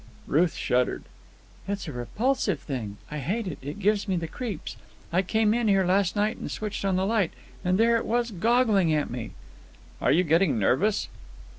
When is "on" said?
6.83-6.95